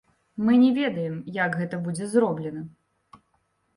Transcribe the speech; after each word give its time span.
Мы 0.45 0.55
не 0.61 0.69
ведаем, 0.77 1.19
як 1.37 1.59
гэта 1.61 1.81
будзе 1.89 2.05
зроблена. 2.15 2.67